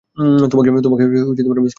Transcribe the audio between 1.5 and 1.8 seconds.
দিচ্ছি।